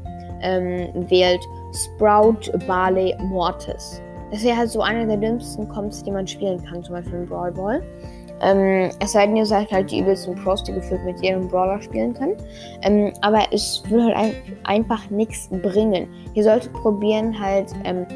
ähm, 0.41 0.89
wählt 1.09 1.41
Sprout, 1.73 2.51
Barley, 2.67 3.15
Mortis. 3.21 4.01
Das 4.31 4.45
wäre 4.45 4.57
halt 4.57 4.71
so 4.71 4.83
einer 4.83 5.07
der 5.07 5.17
dümmsten 5.17 5.69
Comps, 5.69 6.03
die 6.03 6.11
man 6.11 6.27
spielen 6.27 6.63
kann, 6.65 6.83
zum 6.83 6.95
Beispiel 6.95 7.15
im 7.15 7.27
Brawl 7.27 7.53
Ball. 7.53 7.83
Ähm, 8.41 8.91
es 9.01 9.13
sei 9.13 9.27
denn, 9.27 9.37
ihr 9.37 9.47
seid 9.47 9.71
halt 9.71 9.91
die 9.91 10.01
übelsten 10.01 10.35
Pros, 10.37 10.63
die 10.63 10.73
gefühlt 10.73 11.05
mit 11.05 11.21
jedem 11.23 11.49
Brawler 11.49 11.81
spielen 11.81 12.15
können. 12.15 12.37
Ähm, 12.83 13.13
aber 13.23 13.41
es 13.53 13.83
will 13.91 14.05
halt 14.05 14.17
ein 14.17 14.35
einfach 14.65 15.11
nichts 15.11 15.49
bringen. 15.49 16.09
Ihr 16.35 16.45
solltet 16.45 16.73
probieren, 16.73 17.39
halt 17.39 17.73
ähm, 17.85 18.07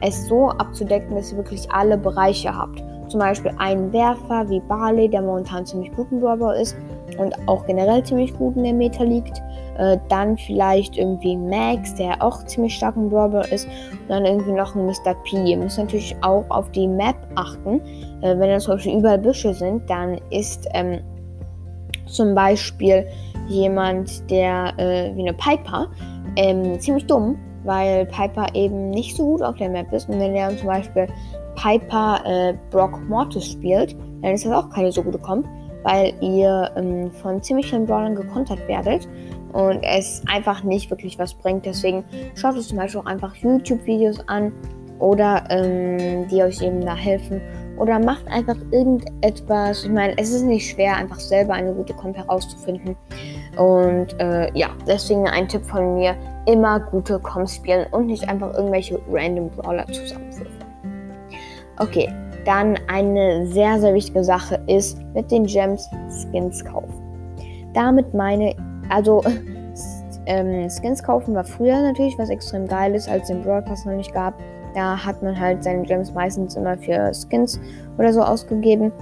es 0.00 0.26
so 0.26 0.50
abzudecken, 0.50 1.14
dass 1.14 1.32
ihr 1.32 1.38
wirklich 1.38 1.70
alle 1.70 1.96
Bereiche 1.96 2.54
habt. 2.54 2.82
Zum 3.08 3.20
Beispiel 3.20 3.52
einen 3.58 3.92
Werfer 3.92 4.48
wie 4.48 4.60
Barley, 4.60 5.08
der 5.08 5.22
momentan 5.22 5.66
ziemlich 5.66 5.92
gut 5.92 6.06
im 6.10 6.20
Brawler 6.20 6.56
ist 6.56 6.76
und 7.18 7.34
auch 7.46 7.66
generell 7.66 8.02
ziemlich 8.02 8.34
gut 8.34 8.56
in 8.56 8.64
der 8.64 8.74
Meta 8.74 9.04
liegt. 9.04 9.42
Äh, 9.78 9.98
dann 10.08 10.36
vielleicht 10.36 10.98
irgendwie 10.98 11.36
Max, 11.36 11.94
der 11.94 12.22
auch 12.22 12.44
ziemlich 12.44 12.74
stark 12.74 12.94
im 12.96 13.08
Brawler 13.08 13.50
ist. 13.50 13.66
Und 13.66 14.10
dann 14.10 14.24
irgendwie 14.26 14.52
noch 14.52 14.74
ein 14.74 14.86
Mr. 14.86 15.14
P. 15.24 15.42
Ihr 15.44 15.56
müsst 15.56 15.78
natürlich 15.78 16.14
auch 16.20 16.44
auf 16.50 16.70
die 16.72 16.86
Map 16.86 17.16
achten. 17.36 17.80
Äh, 18.20 18.38
wenn 18.38 18.50
da 18.50 18.58
zum 18.58 18.74
Beispiel 18.74 18.98
überall 18.98 19.18
Büsche 19.18 19.54
sind, 19.54 19.88
dann 19.88 20.20
ist 20.30 20.68
ähm, 20.74 21.00
zum 22.06 22.34
Beispiel 22.34 23.06
jemand, 23.48 24.30
der 24.30 24.74
äh, 24.78 25.14
wie 25.16 25.22
eine 25.22 25.34
Piper, 25.34 25.88
ähm, 26.36 26.78
ziemlich 26.78 27.06
dumm, 27.06 27.38
weil 27.64 28.06
Piper 28.06 28.46
eben 28.54 28.90
nicht 28.90 29.16
so 29.16 29.24
gut 29.24 29.42
auf 29.42 29.56
der 29.56 29.70
Map 29.70 29.92
ist. 29.92 30.08
Und 30.08 30.20
wenn 30.20 30.34
er 30.34 30.56
zum 30.56 30.68
Beispiel 30.68 31.06
Piper 31.54 32.20
äh, 32.24 32.54
Brock 32.70 33.00
Mortis 33.08 33.52
spielt, 33.52 33.96
dann 34.22 34.34
ist 34.34 34.44
das 34.44 34.52
auch 34.52 34.70
keine 34.70 34.92
so 34.92 35.02
gute 35.02 35.18
Comp, 35.18 35.46
weil 35.82 36.14
ihr 36.20 36.70
ähm, 36.76 37.10
von 37.10 37.42
ziemlich 37.42 37.70
vielen 37.70 37.86
Brawlern 37.86 38.14
gekontert 38.14 38.66
werdet 38.68 39.08
und 39.52 39.82
es 39.82 40.22
einfach 40.26 40.62
nicht 40.62 40.90
wirklich 40.90 41.18
was 41.18 41.34
bringt. 41.34 41.66
Deswegen 41.66 42.04
schaut 42.34 42.56
euch 42.56 42.68
zum 42.68 42.78
Beispiel 42.78 43.00
auch 43.00 43.06
einfach 43.06 43.34
YouTube-Videos 43.36 44.28
an 44.28 44.52
oder 44.98 45.44
ähm, 45.50 46.28
die 46.28 46.42
euch 46.42 46.62
eben 46.62 46.80
da 46.80 46.94
helfen. 46.94 47.40
Oder 47.76 47.98
macht 47.98 48.26
einfach 48.28 48.56
irgendetwas. 48.70 49.84
Ich 49.84 49.90
meine, 49.90 50.16
es 50.16 50.30
ist 50.30 50.42
nicht 50.42 50.70
schwer, 50.70 50.96
einfach 50.96 51.18
selber 51.18 51.54
eine 51.54 51.72
gute 51.72 51.92
Comp 51.94 52.16
herauszufinden. 52.16 52.96
Und 53.56 54.18
äh, 54.20 54.50
ja, 54.56 54.68
deswegen 54.86 55.26
ein 55.26 55.48
Tipp 55.48 55.64
von 55.64 55.96
mir: 55.96 56.14
immer 56.46 56.78
gute 56.78 57.18
Comps 57.18 57.56
spielen 57.56 57.86
und 57.90 58.06
nicht 58.06 58.28
einfach 58.28 58.54
irgendwelche 58.54 59.00
random 59.10 59.50
Brawler 59.50 59.86
zusammenwürfeln. 59.86 60.62
Okay, 61.78 62.12
dann 62.44 62.78
eine 62.88 63.46
sehr, 63.46 63.80
sehr 63.80 63.94
wichtige 63.94 64.24
Sache 64.24 64.60
ist 64.66 64.98
mit 65.14 65.30
den 65.30 65.44
Gems 65.44 65.88
Skins 66.08 66.64
kaufen. 66.64 66.92
Damit 67.74 68.12
meine, 68.14 68.54
also 68.88 69.22
ähm, 70.26 70.68
Skins 70.70 71.02
kaufen 71.02 71.34
war 71.34 71.44
früher 71.44 71.80
natürlich 71.80 72.18
was 72.18 72.30
extrem 72.30 72.66
geiles, 72.66 73.08
als 73.08 73.22
es 73.22 73.28
den 73.28 73.42
Pass 73.42 73.84
noch 73.84 73.94
nicht 73.94 74.12
gab. 74.12 74.34
Da 74.74 74.96
hat 74.96 75.22
man 75.22 75.38
halt 75.38 75.62
seine 75.62 75.82
Gems 75.82 76.12
meistens 76.14 76.56
immer 76.56 76.76
für 76.78 77.12
Skins 77.14 77.60
oder 77.98 78.12
so 78.12 78.22
ausgegeben. 78.22 78.92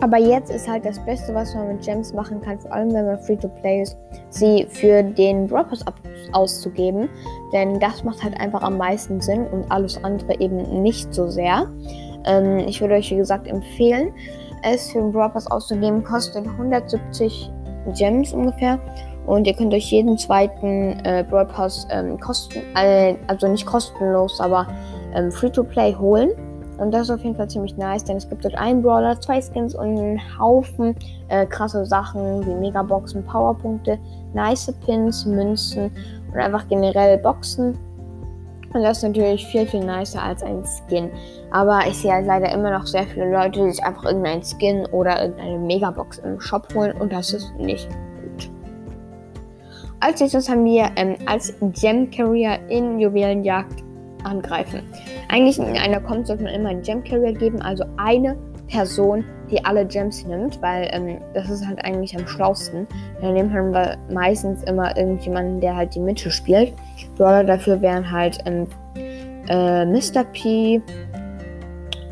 Aber 0.00 0.18
jetzt 0.18 0.50
ist 0.50 0.68
halt 0.68 0.84
das 0.84 0.98
Beste, 1.00 1.34
was 1.34 1.54
man 1.54 1.68
mit 1.68 1.82
Gems 1.82 2.12
machen 2.12 2.40
kann, 2.42 2.60
vor 2.60 2.70
allem 2.70 2.92
wenn 2.92 3.06
man 3.06 3.18
Free-to-Play 3.18 3.82
ist, 3.82 3.96
sie 4.28 4.66
für 4.68 5.02
den 5.02 5.48
Pass 5.48 5.82
auszugeben. 6.32 7.08
Denn 7.52 7.80
das 7.80 8.04
macht 8.04 8.22
halt 8.22 8.38
einfach 8.38 8.62
am 8.62 8.76
meisten 8.76 9.22
Sinn 9.22 9.46
und 9.46 9.70
alles 9.70 10.02
andere 10.04 10.38
eben 10.38 10.82
nicht 10.82 11.14
so 11.14 11.28
sehr. 11.28 11.66
Ähm, 12.26 12.58
ich 12.58 12.80
würde 12.80 12.94
euch, 12.94 13.10
wie 13.10 13.16
gesagt, 13.16 13.46
empfehlen, 13.46 14.12
es 14.62 14.90
für 14.90 14.98
den 14.98 15.12
Brawl 15.12 15.30
Pass 15.30 15.46
auszugeben. 15.46 16.02
Kostet 16.02 16.46
170 16.46 17.50
Gems 17.96 18.32
ungefähr. 18.32 18.78
Und 19.26 19.46
ihr 19.46 19.54
könnt 19.54 19.74
euch 19.74 19.90
jeden 19.90 20.16
zweiten 20.18 21.00
äh, 21.04 21.24
Brawl 21.28 21.46
Pass 21.46 21.86
ähm, 21.90 22.18
kosten, 22.20 22.60
äh, 22.76 23.16
also 23.26 23.48
nicht 23.48 23.66
kostenlos, 23.66 24.40
aber 24.40 24.66
ähm, 25.14 25.32
Free-to-Play 25.32 25.96
holen. 25.96 26.30
Und 26.78 26.92
das 26.92 27.02
ist 27.02 27.10
auf 27.10 27.24
jeden 27.24 27.34
Fall 27.34 27.48
ziemlich 27.48 27.76
nice, 27.76 28.04
denn 28.04 28.18
es 28.18 28.28
gibt 28.28 28.44
dort 28.44 28.54
einen 28.54 28.82
Brawler, 28.82 29.18
zwei 29.20 29.40
Skins 29.40 29.74
und 29.74 29.98
einen 29.98 30.38
Haufen 30.38 30.94
äh, 31.28 31.46
krasse 31.46 31.86
Sachen 31.86 32.46
wie 32.46 32.54
Megaboxen, 32.54 33.24
Powerpunkte, 33.24 33.98
nice 34.34 34.72
Pins, 34.84 35.24
Münzen 35.24 35.90
und 36.32 36.38
einfach 36.38 36.68
generell 36.68 37.18
Boxen. 37.18 37.78
Und 38.76 38.82
das 38.82 38.98
ist 38.98 39.04
natürlich 39.04 39.46
viel, 39.46 39.66
viel 39.66 39.80
nicer 39.80 40.22
als 40.22 40.42
ein 40.42 40.62
Skin. 40.62 41.10
Aber 41.50 41.80
ich 41.88 41.96
sehe 41.96 42.12
halt 42.12 42.26
leider 42.26 42.52
immer 42.52 42.70
noch 42.70 42.86
sehr 42.86 43.04
viele 43.04 43.30
Leute, 43.30 43.64
die 43.64 43.70
sich 43.70 43.82
einfach 43.82 44.04
irgendein 44.04 44.42
Skin 44.42 44.84
oder 44.92 45.22
irgendeine 45.22 45.58
Megabox 45.58 46.18
im 46.18 46.38
Shop 46.38 46.68
holen 46.74 46.92
und 47.00 47.10
das 47.10 47.32
ist 47.32 47.54
nicht 47.56 47.88
gut. 47.88 48.50
Als 50.00 50.20
nächstes 50.20 50.50
haben 50.50 50.66
wir 50.66 50.90
ähm, 50.96 51.16
als 51.24 51.54
Gem 51.80 52.10
Carrier 52.10 52.58
in 52.68 52.98
Juwelenjagd 52.98 53.82
angreifen. 54.24 54.82
Eigentlich 55.30 55.58
in 55.58 55.78
einer 55.78 56.00
Comp 56.00 56.26
sollte 56.26 56.42
man 56.42 56.52
immer 56.52 56.68
einen 56.68 56.82
Gem 56.82 57.02
Carrier 57.02 57.32
geben, 57.32 57.62
also 57.62 57.84
eine 57.96 58.36
Person, 58.68 59.24
die 59.50 59.64
alle 59.64 59.86
Gems 59.86 60.24
nimmt, 60.26 60.60
weil 60.62 60.88
ähm, 60.92 61.20
das 61.34 61.50
ist 61.50 61.66
halt 61.66 61.84
eigentlich 61.84 62.16
am 62.16 62.26
schlausten. 62.26 62.86
Dann 63.20 63.34
nehmen 63.34 63.72
wir 63.72 63.96
meistens 64.12 64.62
immer 64.64 64.96
irgendjemanden, 64.96 65.60
der 65.60 65.76
halt 65.76 65.94
die 65.94 66.00
Mitte 66.00 66.30
spielt. 66.30 66.74
Brawler 67.16 67.44
dafür 67.44 67.80
wären 67.80 68.10
halt 68.10 68.38
ähm, 68.46 68.66
äh, 69.48 69.84
Mr. 69.84 70.24
P, 70.32 70.80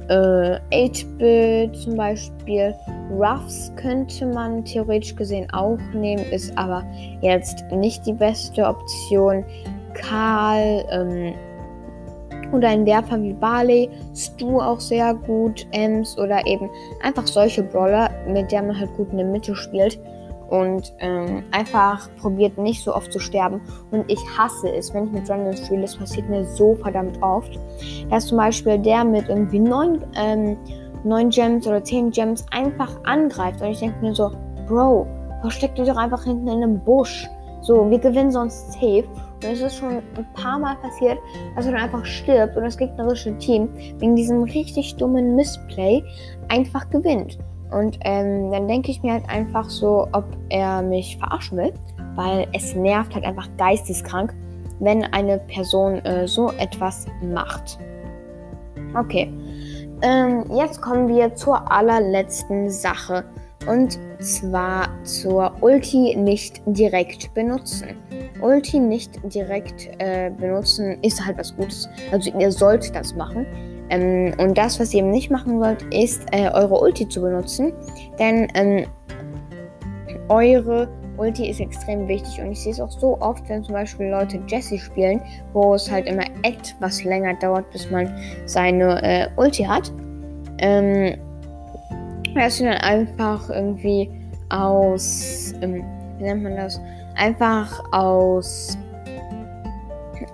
äh, 0.08 0.58
8-Bit 0.70 1.76
zum 1.76 1.96
Beispiel. 1.96 2.74
Ruffs 3.10 3.72
könnte 3.76 4.26
man 4.26 4.64
theoretisch 4.64 5.14
gesehen 5.14 5.50
auch 5.52 5.78
nehmen, 5.92 6.24
ist 6.30 6.56
aber 6.56 6.84
jetzt 7.20 7.64
nicht 7.70 8.06
die 8.06 8.12
beste 8.12 8.66
Option. 8.66 9.44
Karl, 9.94 10.84
ähm, 10.90 11.34
oder 12.54 12.68
ein 12.68 12.86
Werfer 12.86 13.22
wie 13.22 13.32
Barley, 13.32 13.90
Stu 14.14 14.60
auch 14.60 14.80
sehr 14.80 15.14
gut, 15.14 15.66
Ems 15.72 16.16
oder 16.18 16.46
eben 16.46 16.70
einfach 17.02 17.26
solche 17.26 17.62
Brawler, 17.62 18.10
mit 18.28 18.52
der 18.52 18.62
man 18.62 18.78
halt 18.78 18.94
gut 18.96 19.10
in 19.10 19.18
der 19.18 19.26
Mitte 19.26 19.54
spielt 19.54 19.98
und 20.50 20.92
ähm, 21.00 21.42
einfach 21.50 22.08
probiert 22.20 22.58
nicht 22.58 22.82
so 22.82 22.94
oft 22.94 23.12
zu 23.12 23.18
sterben. 23.18 23.60
Und 23.90 24.04
ich 24.10 24.20
hasse 24.38 24.68
es, 24.68 24.92
wenn 24.94 25.06
ich 25.06 25.12
mit 25.12 25.30
Random 25.30 25.56
spiele, 25.56 25.82
das 25.82 25.96
passiert 25.96 26.28
mir 26.28 26.44
so 26.44 26.74
verdammt 26.76 27.20
oft, 27.22 27.58
dass 28.10 28.26
zum 28.26 28.38
Beispiel 28.38 28.78
der 28.78 29.04
mit 29.04 29.28
irgendwie 29.28 29.58
neun, 29.58 30.04
ähm, 30.16 30.56
neun 31.02 31.30
Gems 31.30 31.66
oder 31.66 31.82
zehn 31.82 32.10
Gems 32.10 32.44
einfach 32.50 32.90
angreift 33.04 33.60
und 33.62 33.68
ich 33.68 33.80
denke 33.80 34.00
mir 34.00 34.14
so, 34.14 34.30
Bro, 34.68 35.06
versteck 35.40 35.74
dich 35.74 35.88
doch 35.88 35.96
einfach 35.96 36.24
hinten 36.24 36.48
in 36.48 36.62
einem 36.62 36.80
Busch. 36.80 37.28
So, 37.60 37.90
wir 37.90 37.98
gewinnen 37.98 38.30
sonst 38.30 38.72
safe. 38.74 39.04
Und 39.44 39.52
es 39.52 39.60
ist 39.60 39.76
schon 39.76 39.98
ein 39.98 40.26
paar 40.34 40.58
Mal 40.58 40.76
passiert, 40.76 41.18
dass 41.54 41.66
er 41.66 41.72
dann 41.72 41.82
einfach 41.82 42.04
stirbt 42.04 42.56
und 42.56 42.64
das 42.64 42.76
gegnerische 42.76 43.36
Team 43.38 43.68
wegen 43.98 44.16
diesem 44.16 44.42
richtig 44.42 44.96
dummen 44.96 45.36
Missplay 45.36 46.02
einfach 46.48 46.88
gewinnt. 46.90 47.38
Und 47.70 47.98
ähm, 48.02 48.50
dann 48.50 48.68
denke 48.68 48.90
ich 48.90 49.02
mir 49.02 49.12
halt 49.12 49.28
einfach 49.28 49.68
so, 49.68 50.06
ob 50.12 50.24
er 50.48 50.82
mich 50.82 51.16
verarschen 51.18 51.58
will, 51.58 51.72
weil 52.14 52.46
es 52.52 52.74
nervt 52.74 53.14
halt 53.14 53.24
einfach 53.24 53.48
geisteskrank, 53.58 54.34
wenn 54.80 55.04
eine 55.04 55.38
Person 55.38 55.96
äh, 56.04 56.26
so 56.26 56.50
etwas 56.52 57.06
macht. 57.22 57.78
Okay, 58.96 59.32
ähm, 60.02 60.44
jetzt 60.54 60.80
kommen 60.80 61.08
wir 61.08 61.34
zur 61.34 61.70
allerletzten 61.70 62.70
Sache. 62.70 63.24
Und 63.66 63.98
zwar 64.20 64.88
zur 65.04 65.52
Ulti 65.60 66.16
nicht 66.16 66.62
direkt 66.66 67.32
benutzen. 67.34 67.96
Ulti 68.40 68.78
nicht 68.78 69.20
direkt 69.32 69.88
äh, 69.98 70.30
benutzen 70.30 70.98
ist 71.02 71.24
halt 71.24 71.38
was 71.38 71.54
Gutes. 71.56 71.88
Also 72.12 72.30
ihr 72.38 72.52
sollt 72.52 72.94
das 72.94 73.14
machen. 73.14 73.46
Ähm, 73.90 74.34
und 74.38 74.56
das, 74.56 74.80
was 74.80 74.92
ihr 74.92 75.00
eben 75.00 75.10
nicht 75.10 75.30
machen 75.30 75.60
wollt, 75.60 75.82
ist 75.94 76.22
äh, 76.32 76.50
eure 76.52 76.80
Ulti 76.80 77.08
zu 77.08 77.20
benutzen. 77.20 77.72
Denn 78.18 78.48
ähm, 78.54 78.86
eure 80.28 80.88
Ulti 81.16 81.48
ist 81.48 81.60
extrem 81.60 82.08
wichtig 82.08 82.40
und 82.40 82.52
ich 82.52 82.60
sehe 82.60 82.72
es 82.72 82.80
auch 82.80 82.90
so 82.90 83.20
oft, 83.20 83.48
wenn 83.48 83.62
zum 83.62 83.74
Beispiel 83.74 84.06
Leute 84.06 84.40
Jesse 84.48 84.78
spielen, 84.78 85.20
wo 85.52 85.74
es 85.74 85.90
halt 85.90 86.06
immer 86.06 86.24
etwas 86.42 87.04
länger 87.04 87.34
dauert, 87.34 87.70
bis 87.70 87.90
man 87.90 88.12
seine 88.46 89.02
äh, 89.02 89.28
Ulti 89.36 89.64
hat. 89.64 89.92
Ähm, 90.58 91.16
dass 92.34 92.56
sie 92.56 92.64
dann 92.64 92.74
einfach 92.74 93.48
irgendwie 93.50 94.10
aus, 94.48 95.54
ähm, 95.60 95.84
wie 96.18 96.24
nennt 96.24 96.42
man 96.42 96.56
das? 96.56 96.80
Einfach 97.16 97.82
aus 97.92 98.76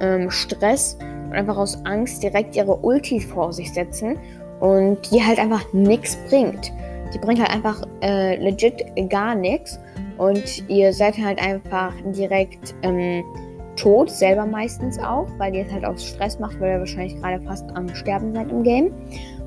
ähm, 0.01 0.31
Stress 0.31 0.99
und 1.27 1.35
einfach 1.35 1.57
aus 1.57 1.85
Angst 1.85 2.23
direkt 2.23 2.57
ihre 2.57 2.77
Ulti 2.77 3.21
vor 3.21 3.53
sich 3.53 3.73
setzen 3.73 4.19
und 4.61 4.99
die 5.11 5.23
halt 5.23 5.39
einfach 5.39 5.65
nichts 5.73 6.17
bringt. 6.29 6.73
Die 7.13 7.19
bringt 7.19 7.41
halt 7.41 7.51
einfach 7.51 7.83
äh, 8.03 8.37
legit 8.37 8.85
gar 9.09 9.35
nichts 9.35 9.79
und 10.19 10.69
ihr 10.69 10.93
seid 10.93 11.17
halt 11.19 11.41
einfach 11.41 11.93
direkt 12.05 12.75
ähm, 12.83 13.25
tot, 13.77 14.11
selber 14.11 14.47
meistens 14.47 14.99
auch, 14.99 15.27
weil 15.39 15.55
ihr 15.55 15.65
es 15.67 15.73
halt 15.73 15.85
aus 15.85 16.05
Stress 16.05 16.39
macht, 16.39 16.61
weil 16.61 16.75
ihr 16.75 16.79
wahrscheinlich 16.81 17.17
gerade 17.17 17.43
fast 17.43 17.65
am 17.75 17.89
Sterben 17.95 18.35
seid 18.35 18.51
im 18.51 18.63
Game. 18.63 18.93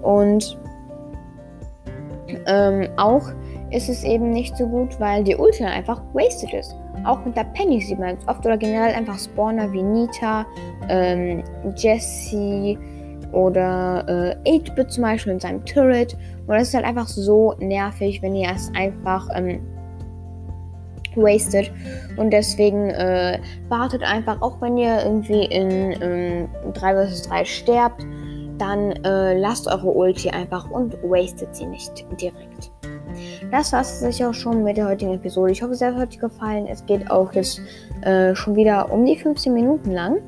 Und 0.02 0.58
ähm, 2.48 2.88
auch 2.98 3.30
ist 3.72 3.90
es 3.90 4.04
eben 4.04 4.30
nicht 4.30 4.56
so 4.56 4.68
gut, 4.68 5.00
weil 5.00 5.24
die 5.24 5.36
Ulti 5.36 5.64
einfach 5.64 6.02
wasted 6.14 6.54
ist. 6.54 6.76
Auch 7.06 7.26
mit 7.26 7.36
der 7.36 7.46
Penny 7.46 7.82
sieht 7.82 8.00
man 8.00 8.18
es 8.18 8.28
oft 8.28 8.46
oder 8.46 8.58
generell 8.58 8.94
einfach 8.94 9.18
Spawner 9.18 9.72
wie 9.74 9.82
Nita, 9.82 10.46
ähm, 10.90 11.44
Jessie 11.76 12.78
oder 13.32 14.38
äh, 14.46 14.58
8-Bit 14.58 14.92
zum 14.92 15.04
Beispiel 15.04 15.34
in 15.34 15.40
seinem 15.40 15.66
Turret. 15.66 16.16
Und 16.48 16.56
das 16.56 16.70
ist 16.70 16.74
halt 16.76 16.86
einfach 16.86 17.08
so 17.08 17.56
nervig, 17.60 18.22
wenn 18.22 18.36
ihr 18.36 18.50
es 18.54 18.72
einfach 18.76 19.28
ähm, 19.36 19.60
wasted. 21.16 21.72
Und 22.18 22.32
deswegen 22.32 22.90
äh, 22.92 23.40
wartet 23.70 24.04
einfach, 24.04 24.42
auch 24.42 24.62
wenn 24.62 24.78
ihr 24.78 25.04
irgendwie 25.04 25.46
in 25.46 25.96
ähm, 26.02 26.50
3 26.74 27.08
vs 27.08 27.22
3 27.24 27.46
sterbt, 27.46 28.06
dann 28.64 28.92
äh, 29.04 29.38
lasst 29.38 29.68
eure 29.68 29.90
Ulti 29.90 30.30
einfach 30.30 30.70
und 30.72 30.94
wastet 31.04 31.54
sie 31.54 31.66
nicht 31.66 32.06
direkt. 32.20 32.72
Das 33.52 33.74
war 33.74 33.82
es 33.82 34.00
sicher 34.00 34.30
auch 34.30 34.34
schon 34.34 34.64
mit 34.64 34.78
der 34.78 34.88
heutigen 34.88 35.14
Episode. 35.14 35.52
Ich 35.52 35.62
hoffe, 35.62 35.74
es 35.74 35.82
hat 35.82 35.96
euch 35.96 36.18
gefallen. 36.18 36.66
Es 36.68 36.86
geht 36.86 37.12
auch 37.12 37.34
jetzt 37.34 37.62
äh, 38.02 38.34
schon 38.34 38.56
wieder 38.56 38.92
um 38.92 39.06
die 39.06 39.18
15 39.18 39.54
Minuten 39.54 39.92
lang. 39.92 40.22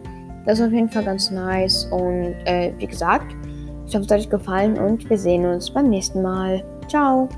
Das 0.45 0.59
ist 0.59 0.65
auf 0.65 0.73
jeden 0.73 0.89
Fall 0.89 1.05
ganz 1.05 1.31
nice. 1.31 1.85
Und 1.85 2.35
äh, 2.45 2.73
wie 2.77 2.87
gesagt, 2.87 3.33
ich 3.87 3.95
hoffe, 3.95 4.05
es 4.05 4.11
hat 4.11 4.19
euch 4.19 4.29
gefallen 4.29 4.77
und 4.77 5.09
wir 5.09 5.17
sehen 5.17 5.45
uns 5.45 5.71
beim 5.71 5.89
nächsten 5.89 6.21
Mal. 6.21 6.63
Ciao! 6.87 7.29